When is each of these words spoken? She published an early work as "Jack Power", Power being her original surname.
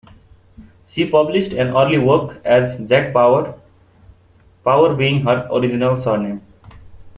She 0.83 1.07
published 1.07 1.53
an 1.53 1.77
early 1.77 1.99
work 1.99 2.41
as 2.43 2.79
"Jack 2.89 3.13
Power", 3.13 3.53
Power 4.63 4.95
being 4.95 5.21
her 5.25 5.47
original 5.51 5.95
surname. 5.95 6.41